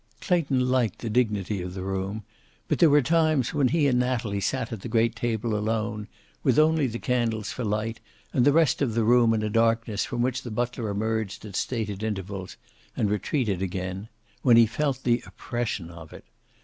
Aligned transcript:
Clayton 0.19 0.61
liked 0.67 0.97
the 0.97 1.11
dignity 1.11 1.61
of 1.61 1.75
the 1.75 1.83
room, 1.83 2.23
but 2.67 2.79
there 2.79 2.89
were 2.89 3.03
times 3.03 3.53
when 3.53 3.67
he 3.67 3.85
and 3.85 3.99
Natalie 3.99 4.41
sat 4.41 4.73
at 4.73 4.81
the 4.81 4.87
great 4.89 5.15
table 5.15 5.55
alone, 5.55 6.07
with 6.41 6.57
only 6.57 6.87
the 6.87 6.97
candles 6.97 7.51
for 7.51 7.63
light 7.63 7.99
and 8.33 8.43
the 8.43 8.51
rest 8.51 8.81
of 8.81 8.95
the 8.95 9.03
room 9.03 9.31
in 9.31 9.43
a 9.43 9.49
darkness 9.51 10.03
from 10.03 10.23
which 10.23 10.41
the 10.41 10.49
butler 10.49 10.89
emerged 10.89 11.45
at 11.45 11.55
stated 11.55 12.01
intervals 12.01 12.57
and 12.97 13.11
retreated 13.11 13.61
again, 13.61 14.09
when 14.41 14.57
he 14.57 14.65
felt 14.65 15.03
the 15.03 15.21
oppression 15.27 15.91
of 15.91 16.11
it. 16.13 16.25